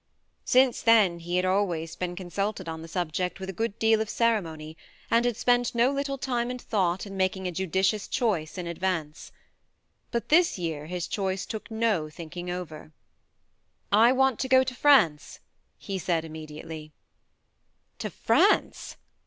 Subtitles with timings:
[0.45, 4.01] ."Since then he had always been con sulted on the subject with a good deal
[4.01, 4.75] of ceremony,
[5.11, 9.31] and had spent no little time and thought in making a judicious choice in advance.
[10.09, 12.93] But this year his choice took no thinking over.
[13.91, 15.39] "I want to go to France,"
[15.77, 16.93] he said immediately."
[17.99, 18.97] To France